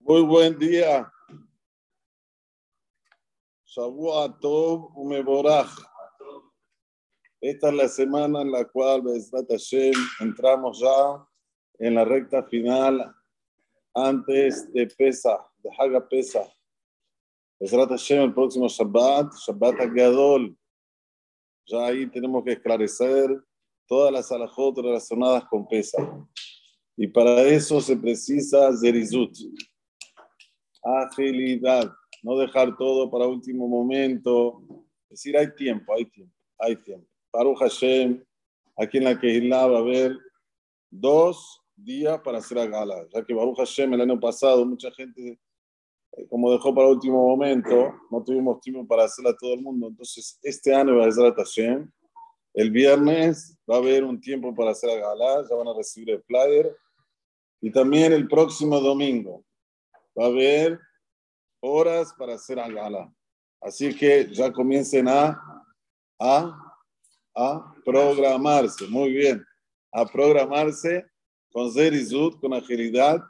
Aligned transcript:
Muy 0.00 0.22
buen 0.22 0.58
día. 0.58 1.12
Shavua 3.66 4.38
Tov 4.40 4.96
Umeborach. 4.96 5.70
Esta 7.40 7.68
es 7.68 7.74
la 7.74 7.88
semana 7.88 8.40
en 8.42 8.50
la 8.50 8.64
cual, 8.64 9.02
entramos 10.20 10.80
ya 10.80 11.26
en 11.78 11.94
la 11.94 12.04
recta 12.04 12.42
final 12.44 13.14
antes 13.94 14.72
de 14.72 14.86
Pesa, 14.86 15.38
de 15.62 15.70
Haga 15.78 16.08
Pesa. 16.08 16.52
Bezrat 17.60 17.90
Hashem, 17.90 18.22
el 18.22 18.34
próximo 18.34 18.68
Shabbat, 18.68 19.34
Shabbat 19.34 19.80
Agadol. 19.80 20.56
Ya 21.66 21.86
ahí 21.86 22.06
tenemos 22.06 22.44
que 22.44 22.52
esclarecer 22.52 23.44
todas 23.86 24.12
las 24.12 24.32
alajot 24.32 24.78
relacionadas 24.78 25.44
con 25.44 25.66
Pesa. 25.68 25.98
Y 26.96 27.08
para 27.08 27.42
eso 27.42 27.80
se 27.80 27.96
precisa 27.96 28.70
Zerizut, 28.76 29.36
agilidad, 30.88 31.92
no 32.22 32.38
dejar 32.38 32.76
todo 32.76 33.10
para 33.10 33.26
último 33.26 33.68
momento. 33.68 34.62
Es 35.10 35.22
decir, 35.22 35.36
hay 35.36 35.54
tiempo, 35.54 35.92
hay 35.94 36.04
tiempo, 36.06 36.34
hay 36.58 36.76
tiempo. 36.76 37.06
Baruch 37.32 37.58
Hashem, 37.58 38.22
aquí 38.76 38.98
en 38.98 39.04
la 39.04 39.18
Kehilá 39.18 39.66
va 39.66 39.78
a 39.78 39.80
haber 39.80 40.16
dos 40.90 41.60
días 41.76 42.20
para 42.20 42.38
hacer 42.38 42.58
a 42.58 42.66
gala, 42.66 43.06
ya 43.12 43.24
que 43.24 43.34
Baruch 43.34 43.58
Hashem 43.58 43.94
el 43.94 44.00
año 44.00 44.18
pasado 44.18 44.64
mucha 44.64 44.90
gente, 44.92 45.38
eh, 46.12 46.26
como 46.28 46.50
dejó 46.50 46.74
para 46.74 46.88
último 46.88 47.28
momento, 47.28 47.94
no 48.10 48.22
tuvimos 48.24 48.60
tiempo 48.60 48.86
para 48.86 49.04
hacerla 49.04 49.30
a 49.30 49.36
todo 49.36 49.54
el 49.54 49.62
mundo. 49.62 49.88
Entonces, 49.88 50.38
este 50.42 50.74
año 50.74 50.96
va 50.96 51.06
a 51.06 51.12
ser 51.12 51.34
Hashem. 51.34 51.90
El 52.54 52.70
viernes 52.70 53.56
va 53.70 53.76
a 53.76 53.78
haber 53.78 54.04
un 54.04 54.20
tiempo 54.20 54.54
para 54.54 54.72
hacer 54.72 54.90
a 54.90 54.96
gala, 54.96 55.46
ya 55.48 55.54
van 55.54 55.68
a 55.68 55.74
recibir 55.74 56.10
el 56.10 56.22
flyer. 56.22 56.76
Y 57.60 57.70
también 57.70 58.12
el 58.12 58.26
próximo 58.26 58.80
domingo 58.80 59.44
va 60.18 60.24
a 60.24 60.28
haber 60.28 60.80
horas 61.60 62.14
para 62.18 62.34
hacer 62.34 62.58
a 62.58 62.68
gala. 62.68 63.12
Así 63.60 63.94
que 63.94 64.28
ya 64.32 64.52
comiencen 64.52 65.08
a, 65.08 65.40
a, 66.18 66.74
a 67.34 67.74
programarse. 67.84 68.86
Muy 68.88 69.12
bien. 69.12 69.44
A 69.92 70.04
programarse 70.06 71.06
con 71.52 71.72
zerizut, 71.72 72.40
con 72.40 72.54
agilidad. 72.54 73.22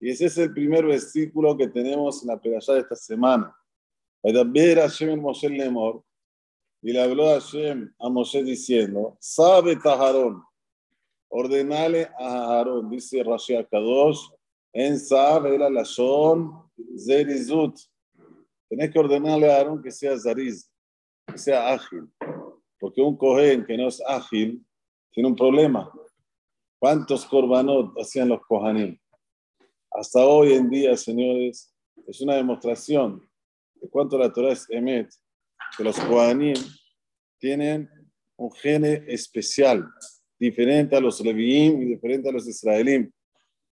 Y 0.00 0.10
ese 0.10 0.26
es 0.26 0.38
el 0.38 0.52
primer 0.52 0.84
versículo 0.84 1.56
que 1.56 1.68
tenemos 1.68 2.22
en 2.22 2.28
la 2.28 2.40
pedalla 2.40 2.74
de 2.74 2.80
esta 2.80 2.96
semana. 2.96 3.56
Y 6.82 6.92
le 6.92 7.02
habló 7.02 7.28
a 7.28 7.40
Hashem 7.40 7.94
a 7.98 8.08
Moshe 8.08 8.42
diciendo, 8.42 9.16
sabe 9.20 9.76
Taharón, 9.76 10.42
ordenale 11.28 12.10
a 12.18 12.58
Aarón, 12.58 12.90
dice 12.90 13.22
Rashi 13.22 13.54
Kadosh, 13.70 14.28
en 14.78 14.98
Sab 14.98 15.46
era 15.46 15.70
la 15.70 15.84
Shon 15.84 16.52
Zerizut. 16.98 17.78
Tenés 18.68 18.90
que 18.90 18.98
ordenarle 18.98 19.50
a 19.50 19.56
Aarón 19.56 19.82
que 19.82 19.90
sea 19.90 20.18
Zariz, 20.18 20.70
que 21.26 21.38
sea 21.38 21.72
ágil. 21.72 22.06
Porque 22.78 23.00
un 23.00 23.16
cohen 23.16 23.64
que 23.64 23.74
no 23.78 23.88
es 23.88 24.02
ágil 24.06 24.62
tiene 25.12 25.30
un 25.30 25.34
problema. 25.34 25.90
¿Cuántos 26.78 27.24
korbanot 27.24 27.98
hacían 27.98 28.28
los 28.28 28.42
kohanim? 28.46 28.98
Hasta 29.92 30.26
hoy 30.26 30.52
en 30.52 30.68
día, 30.68 30.94
señores, 30.94 31.74
es 32.06 32.20
una 32.20 32.34
demostración 32.34 33.26
de 33.76 33.88
cuánto 33.88 34.18
la 34.18 34.30
Torah 34.30 34.52
es 34.52 34.68
emet, 34.68 35.08
que 35.74 35.84
los 35.84 35.98
kohanim 35.98 36.58
tienen 37.38 37.88
un 38.36 38.52
gene 38.52 39.04
especial 39.08 39.88
diferente 40.38 40.94
a 40.96 41.00
los 41.00 41.18
Leviim 41.22 41.80
y 41.80 41.86
diferente 41.86 42.28
a 42.28 42.32
los 42.32 42.46
Israelim. 42.46 43.10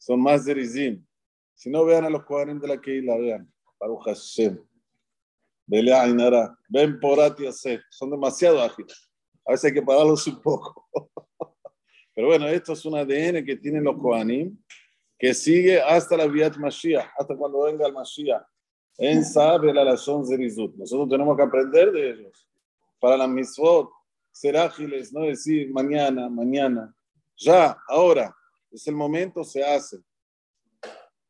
Son 0.00 0.20
más 0.20 0.46
de 0.46 0.54
Rizim. 0.54 1.06
Si 1.54 1.68
no 1.68 1.84
vean 1.84 2.06
a 2.06 2.10
los 2.10 2.24
40 2.24 2.66
de 2.66 2.74
la 2.74 2.80
que 2.80 3.02
la 3.02 3.18
vean. 3.18 3.52
Baruch 3.78 4.04
Hashem. 4.06 4.58
Belea 5.66 6.02
Ainara. 6.02 6.58
Ben 6.68 6.98
Porat 6.98 7.38
y 7.38 7.48
Son 7.90 8.10
demasiado 8.10 8.62
ágiles. 8.62 9.10
A 9.44 9.52
veces 9.52 9.66
hay 9.66 9.74
que 9.74 9.82
pararlos 9.82 10.26
un 10.26 10.40
poco. 10.40 10.88
Pero 12.14 12.28
bueno, 12.28 12.48
esto 12.48 12.72
es 12.72 12.84
un 12.86 12.96
ADN 12.96 13.44
que 13.44 13.56
tienen 13.56 13.84
los 13.84 13.96
Kohanim, 13.96 14.56
que 15.18 15.34
sigue 15.34 15.80
hasta 15.80 16.16
la 16.16 16.26
Viat 16.26 16.56
Mashiach, 16.56 17.10
hasta 17.18 17.36
cuando 17.36 17.62
venga 17.62 17.86
el 17.86 17.92
Mashiach. 17.92 18.42
En 18.96 19.22
sabe 19.24 19.72
la 19.72 19.84
razón 19.84 20.26
Zerizut. 20.26 20.74
Nosotros 20.76 21.10
tenemos 21.10 21.36
que 21.36 21.42
aprender 21.42 21.92
de 21.92 22.10
ellos. 22.10 22.48
Para 22.98 23.18
la 23.18 23.26
misvot, 23.26 23.90
ser 24.32 24.56
ágiles, 24.56 25.12
no 25.12 25.22
decir 25.22 25.70
mañana, 25.72 26.28
mañana. 26.30 26.94
Ya, 27.36 27.76
ahora, 27.88 28.34
es 28.70 28.86
el 28.86 28.94
momento, 28.94 29.42
se 29.44 29.64
hace. 29.64 29.98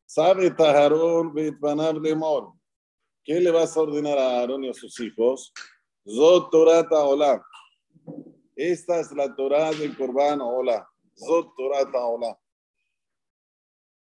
Sabe 0.06 0.50
Taharón 0.50 1.32
Betbanab 1.32 1.98
Lemor. 1.98 2.52
¿Qué 3.22 3.38
le 3.40 3.50
vas 3.50 3.76
a 3.76 3.80
ordenar 3.80 4.18
a 4.18 4.40
Aarón 4.40 4.64
y 4.64 4.70
a 4.70 4.74
sus 4.74 4.98
hijos? 5.00 5.52
Zot 6.04 6.50
Torah 6.50 6.86
Hola. 6.90 7.44
Esta 8.56 9.00
es 9.00 9.12
la 9.12 9.34
Torah 9.34 9.70
del 9.70 9.96
Corban 9.96 10.40
Hola. 10.40 10.88
Zot 11.14 11.54
Torah 11.56 11.88
Hola. 11.92 12.38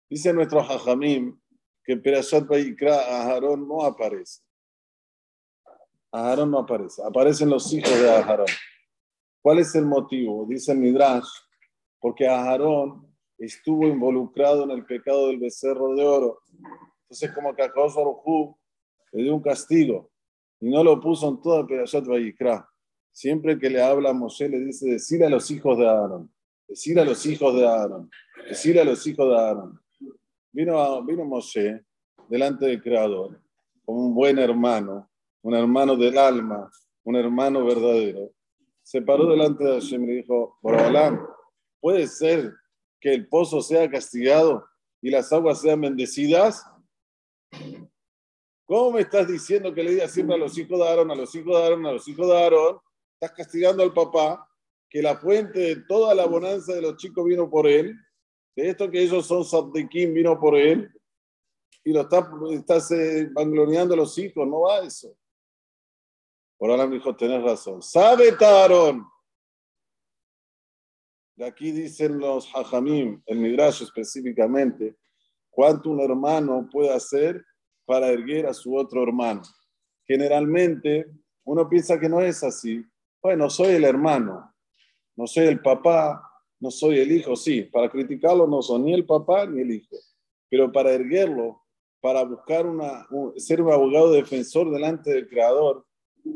Dice 0.09 0.33
nuestro 0.33 0.63
Jajamim 0.63 1.39
que 1.85 1.97
Perashat 1.97 2.47
Bayikra 2.47 2.95
a 2.95 3.23
Aarón 3.25 3.67
no 3.67 3.83
aparece. 3.83 4.43
Aarón 6.13 6.51
no 6.51 6.61
aparece. 6.61 7.03
Aparecen 7.05 7.51
los 7.51 7.73
hijos 7.73 7.99
de 7.99 8.11
Aarón. 8.11 8.47
¿Cuál 9.43 9.59
es 9.59 9.75
el 9.75 9.87
motivo? 9.87 10.47
Dice 10.47 10.75
Midrash, 10.75 11.29
porque 11.99 12.29
Aarón 12.29 13.08
estuvo 13.39 13.87
involucrado 13.87 14.65
en 14.65 14.71
el 14.71 14.85
pecado 14.85 15.29
del 15.29 15.39
becerro 15.39 15.95
de 15.95 16.05
oro. 16.05 16.41
Entonces, 17.03 17.33
como 17.33 17.55
que 17.55 17.63
a 17.63 17.73
le 19.13 19.23
dio 19.23 19.35
un 19.35 19.43
castigo 19.43 20.11
y 20.61 20.69
no 20.69 20.85
lo 20.85 21.01
puso 21.01 21.29
en 21.29 21.41
toda 21.41 21.67
Perashat 21.67 22.07
Vayikra. 22.07 22.69
Siempre 23.11 23.59
que 23.59 23.71
le 23.71 23.83
habla 23.83 24.11
a 24.11 24.13
Moshe, 24.13 24.49
le 24.49 24.61
dice: 24.61 24.89
Decir 24.91 25.25
a 25.25 25.29
los 25.29 25.51
hijos 25.51 25.79
de 25.79 25.89
Aarón, 25.89 26.31
decir 26.69 26.99
a 27.01 27.05
los 27.05 27.25
hijos 27.27 27.55
de 27.55 27.67
Aarón, 27.67 28.11
decir 28.49 28.79
a 28.79 28.85
los 28.85 29.07
hijos 29.07 29.29
de 29.29 29.37
Aarón. 29.37 29.81
Vino, 30.53 31.05
vino 31.05 31.25
Moshe 31.25 31.85
delante 32.29 32.67
del 32.67 32.83
Creador 32.83 33.41
como 33.85 34.07
un 34.07 34.15
buen 34.15 34.39
hermano, 34.39 35.11
un 35.43 35.55
hermano 35.55 35.97
del 35.97 36.19
alma, 36.19 36.71
un 37.05 37.17
hermano 37.17 37.65
verdadero 37.65 38.31
se 38.89 39.03
paró 39.03 39.27
delante 39.27 39.63
de 39.63 39.73
Hashem 39.75 40.03
y 40.05 40.07
le 40.07 40.13
dijo, 40.15 40.57
Borobalán, 40.63 41.21
¿puede 41.79 42.07
ser 42.07 42.55
que 43.01 43.15
el 43.15 43.29
pozo 43.29 43.61
sea 43.63 43.89
castigado 43.91 44.67
y 45.01 45.11
las 45.11 45.33
aguas 45.33 45.61
sean 45.61 45.81
bendecidas? 45.81 46.65
¿Cómo 48.67 48.93
me 48.93 49.01
estás 49.01 49.27
diciendo 49.27 49.73
que 49.73 49.83
le 49.83 49.93
diga 49.93 50.09
siempre 50.09 50.37
a 50.37 50.39
los 50.39 50.57
hijos 50.59 50.79
de 50.79 50.87
Aarón, 50.87 51.11
a 51.11 51.15
los 51.15 51.35
hijos 51.35 51.57
de 51.57 51.63
Aarón, 51.63 51.87
a 51.87 51.93
los 51.93 52.07
hijos 52.07 52.27
de 52.27 52.37
Aarón? 52.37 52.79
Estás 53.15 53.37
castigando 53.37 53.83
al 53.83 53.95
papá, 53.95 54.47
que 54.91 55.03
la 55.03 55.17
fuente 55.17 55.59
de 55.59 55.77
toda 55.89 56.15
la 56.15 56.27
bonanza 56.27 56.75
de 56.75 56.83
los 56.83 56.97
chicos 56.97 57.25
vino 57.25 57.49
por 57.49 57.67
él, 57.67 57.95
de 58.55 58.69
esto 58.69 58.91
que 58.91 59.03
ellos 59.03 59.27
son 59.27 59.45
Sabdekim 59.45 60.13
vino 60.13 60.39
por 60.39 60.57
él, 60.57 60.91
y 61.85 61.93
lo 61.93 62.03
estás, 62.03 62.27
estás 62.53 62.91
eh, 62.91 63.29
vangloriando 63.33 63.95
a 63.95 63.97
los 63.97 64.19
hijos, 64.19 64.47
no 64.47 64.61
va 64.61 64.81
eso. 64.81 65.17
Por 66.59 66.71
ahora 66.71 66.87
me 66.87 66.97
dijo, 66.97 67.15
tenés 67.17 67.43
razón. 67.43 67.81
¿Sabe 67.81 68.33
Taarón? 68.33 69.07
De 71.39 71.47
aquí 71.47 71.71
dicen 71.71 72.19
los 72.19 72.51
hajamim, 72.53 73.23
el 73.27 73.39
midrash 73.39 73.85
específicamente, 73.85 74.97
cuánto 75.49 75.89
un 75.89 76.01
hermano 76.01 76.69
puede 76.69 76.93
hacer 76.93 77.45
para 77.85 78.09
erguer 78.09 78.47
a 78.47 78.53
su 78.53 78.75
otro 78.75 79.05
hermano. 79.05 79.43
Generalmente 80.05 81.07
uno 81.45 81.69
piensa 81.69 82.01
que 82.01 82.09
no 82.09 82.21
es 82.21 82.43
así. 82.43 82.85
Bueno, 83.23 83.49
soy 83.49 83.75
el 83.77 83.85
hermano, 83.85 84.53
no 85.15 85.29
soy 85.29 85.47
el 85.47 85.61
papá, 85.63 86.21
no 86.59 86.73
soy 86.73 86.99
el 86.99 87.13
hijo. 87.13 87.37
Sí, 87.37 87.63
para 87.63 87.89
criticarlo 87.89 88.49
no 88.49 88.61
soy 88.61 88.81
ni 88.81 88.95
el 88.95 89.07
papá 89.07 89.47
ni 89.47 89.61
el 89.61 89.71
hijo. 89.71 89.97
Pero 90.51 90.73
para 90.73 90.91
erguerlo, 90.91 91.63
para 92.01 92.25
buscar 92.25 92.67
una, 92.67 93.07
ser 93.37 93.63
un 93.63 93.73
abogado 93.73 94.11
defensor 94.11 94.73
delante 94.73 95.13
del 95.13 95.29
Creador, 95.29 95.87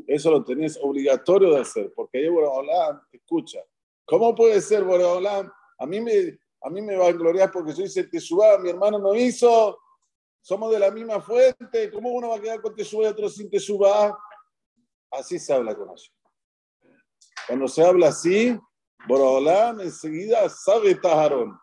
eso 0.07 0.31
lo 0.31 0.45
tenés 0.45 0.79
obligatorio 0.81 1.51
de 1.55 1.61
hacer, 1.63 1.93
porque 1.93 2.19
ahí 2.19 2.29
Boreolam 2.29 3.01
te 3.11 3.17
escucha. 3.17 3.59
¿Cómo 4.05 4.35
puede 4.35 4.61
ser 4.61 4.85
Boreolam? 4.85 5.51
A 5.79 5.87
mí 5.87 6.01
me, 6.01 6.39
a 6.63 6.71
mí 6.71 6.83
me 6.83 6.97
va 6.97 7.09
a 7.09 7.13
gloriar 7.13 7.51
porque 7.51 7.73
yo 7.73 7.85
hice 7.85 8.05
Teshuvah, 8.05 8.59
mi 8.59 8.71
hermano 8.71 8.99
no 8.99 9.15
hizo, 9.15 9.79
somos 10.41 10.73
de 10.73 10.79
la 10.79 10.91
misma 10.91 11.21
fuente, 11.21 11.91
¿cómo 11.91 12.11
uno 12.11 12.31
va 12.31 12.37
a 12.37 12.41
quedar 12.41 12.61
con 12.61 12.75
Teshuvah 12.75 13.05
y 13.05 13.09
otro 13.09 13.29
sin 13.29 13.51
Teshuvah? 13.51 14.17
Así 15.11 15.39
se 15.39 15.53
habla 15.53 15.75
con 15.75 15.89
ellos. 15.89 16.13
Cuando 17.47 17.69
se 17.69 17.85
habla 17.85 18.09
así, 18.09 18.59
Boreolam 19.07 19.81
enseguida 19.81 20.49
sabe 20.49 20.95
Tajarón. 20.95 21.59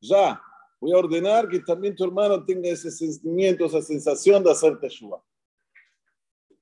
Ya, 0.00 0.40
voy 0.80 0.92
a 0.92 0.98
ordenar 0.98 1.48
que 1.48 1.60
también 1.60 1.96
tu 1.96 2.04
hermano 2.04 2.44
tenga 2.44 2.68
ese 2.68 2.90
sentimiento, 2.90 3.64
esa 3.64 3.82
sensación 3.82 4.42
de 4.44 4.50
hacer 4.50 4.78
Teshuvah. 4.78 5.22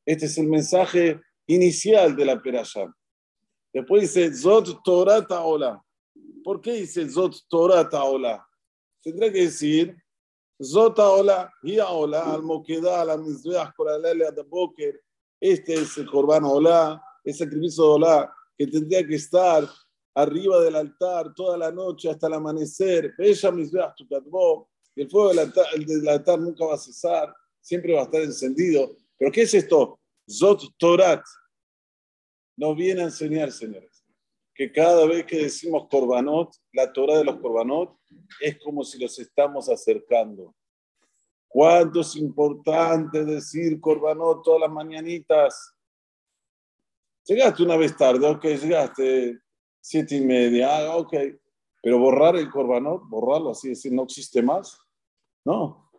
Este 0.04 0.26
es 0.26 0.38
el 0.38 0.48
mensaje 0.48 1.20
inicial 1.46 2.16
de 2.16 2.24
la 2.24 2.40
Perashá. 2.40 2.92
Después 3.72 4.02
dice 4.02 4.34
Zot 4.34 4.82
Torah 4.82 5.26
Ta'ola. 5.26 5.82
¿Por 6.44 6.60
qué 6.60 6.72
dice 6.72 7.08
Zot 7.08 7.36
Torah 7.48 7.88
Ta'ola? 7.88 8.46
Tendría 9.02 9.32
que 9.32 9.42
decir 9.42 9.96
Zota 10.62 11.08
hola, 11.08 11.52
Gia 11.60 11.90
hola, 11.90 12.32
al 12.32 12.42
moqueda, 12.42 13.02
al 13.02 13.20
mizbeach, 13.22 13.74
con 13.74 13.86
la 13.86 13.98
de 13.98 14.42
boker. 14.42 15.00
Este 15.40 15.74
es 15.74 15.98
el 15.98 16.06
Corban 16.06 16.44
hola, 16.44 17.02
el 17.24 17.34
sacrificio 17.34 17.82
de 17.82 17.90
hola, 17.90 18.36
que 18.56 18.68
tendría 18.68 19.04
que 19.04 19.16
estar 19.16 19.68
arriba 20.14 20.60
del 20.60 20.76
altar 20.76 21.34
toda 21.34 21.56
la 21.56 21.72
noche 21.72 22.10
hasta 22.10 22.28
el 22.28 22.34
amanecer. 22.34 23.12
Bella 23.18 23.50
mizbeach, 23.50 23.96
tu 23.96 24.06
el 24.94 25.10
fuego 25.10 25.30
del 25.30 25.38
altar, 25.40 25.66
del 25.74 26.08
altar 26.08 26.38
nunca 26.38 26.66
va 26.66 26.74
a 26.74 26.78
cesar, 26.78 27.34
siempre 27.60 27.94
va 27.94 28.00
a 28.00 28.04
estar 28.04 28.20
encendido. 28.20 28.94
¿Pero 29.18 29.32
qué 29.32 29.42
es 29.42 29.54
esto? 29.54 29.98
Zot 30.30 30.62
Torat. 30.76 31.24
Nos 32.56 32.76
viene 32.76 33.02
a 33.02 33.04
enseñar, 33.04 33.50
señores, 33.50 34.04
que 34.54 34.70
cada 34.70 35.06
vez 35.06 35.24
que 35.24 35.44
decimos 35.44 35.88
Corbanot, 35.90 36.54
la 36.72 36.92
Torah 36.92 37.18
de 37.18 37.24
los 37.24 37.40
Corbanot, 37.40 37.96
es 38.40 38.58
como 38.58 38.84
si 38.84 38.98
los 38.98 39.18
estamos 39.18 39.68
acercando. 39.68 40.54
¿Cuánto 41.48 42.00
es 42.00 42.16
importante 42.16 43.24
decir 43.24 43.80
Corbanot 43.80 44.42
todas 44.42 44.60
las 44.60 44.70
mañanitas? 44.70 45.74
Llegaste 47.24 47.62
una 47.62 47.76
vez 47.76 47.96
tarde, 47.96 48.26
ok, 48.26 48.44
llegaste 48.44 49.38
siete 49.80 50.16
y 50.16 50.20
media, 50.20 50.76
ah, 50.76 50.96
ok, 50.96 51.14
pero 51.82 51.98
borrar 51.98 52.36
el 52.36 52.50
Corbanot, 52.50 53.08
borrarlo 53.08 53.50
así, 53.50 53.70
decir, 53.70 53.92
no 53.92 54.04
existe 54.04 54.42
más. 54.42 54.78
No. 55.44 55.90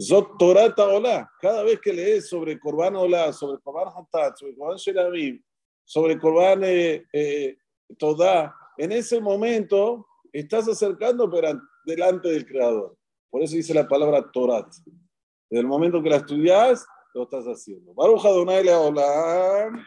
Zot 0.00 0.38
Torah 0.38 0.72
hola. 0.76 1.30
Cada 1.40 1.62
vez 1.64 1.80
que 1.80 1.92
lees 1.92 2.28
sobre 2.28 2.58
Corban 2.58 2.94
hola, 2.96 3.32
sobre 3.32 3.60
Corban 3.60 3.88
Hatat, 3.88 4.36
sobre 4.36 4.54
Corban 4.54 4.76
Shelamim, 4.76 5.42
sobre 5.87 6.19
Corban 6.19 6.63
eh, 6.63 7.05
eh, 7.13 7.57
Todá, 7.97 8.55
en 8.77 8.91
ese 8.91 9.19
momento 9.21 10.07
estás 10.31 10.67
acercando 10.67 11.29
pero 11.29 11.59
delante 11.85 12.29
del 12.29 12.45
Creador. 12.45 12.97
Por 13.29 13.43
eso 13.43 13.55
dice 13.55 13.73
la 13.73 13.87
palabra 13.87 14.31
Torat. 14.31 14.67
Desde 15.49 15.61
el 15.61 15.67
momento 15.67 16.01
que 16.01 16.09
la 16.09 16.17
estudias, 16.17 16.85
lo 17.13 17.23
estás 17.23 17.45
haciendo. 17.45 17.93
Baruch 17.93 18.25
Adonai 18.25 18.63
Leolam. 18.63 19.83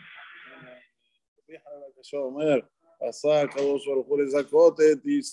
עשה 3.00 3.40
הקדוש 3.40 3.87
ברוך 3.87 4.06
הוא 4.06 4.19
לזכות 4.19 4.81
את 4.81 5.06
ישראל. 5.06 5.32